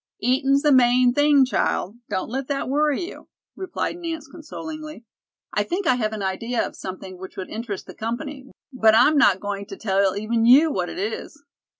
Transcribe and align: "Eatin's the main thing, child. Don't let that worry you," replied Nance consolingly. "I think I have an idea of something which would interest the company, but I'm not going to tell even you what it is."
"Eatin's 0.19 0.63
the 0.63 0.71
main 0.71 1.13
thing, 1.13 1.45
child. 1.45 1.95
Don't 2.09 2.31
let 2.31 2.47
that 2.47 2.67
worry 2.67 3.07
you," 3.07 3.29
replied 3.55 3.97
Nance 3.97 4.27
consolingly. 4.27 5.05
"I 5.53 5.61
think 5.61 5.85
I 5.85 5.93
have 5.93 6.11
an 6.11 6.23
idea 6.23 6.65
of 6.65 6.75
something 6.75 7.19
which 7.19 7.37
would 7.37 7.49
interest 7.51 7.85
the 7.85 7.93
company, 7.93 8.47
but 8.73 8.95
I'm 8.95 9.15
not 9.15 9.39
going 9.39 9.67
to 9.67 9.77
tell 9.77 10.17
even 10.17 10.47
you 10.47 10.71
what 10.71 10.89
it 10.89 10.97
is." 10.97 11.43